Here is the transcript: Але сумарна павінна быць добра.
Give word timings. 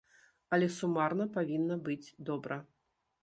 Але 0.55 0.69
сумарна 0.77 1.27
павінна 1.37 1.77
быць 1.87 2.13
добра. 2.31 2.57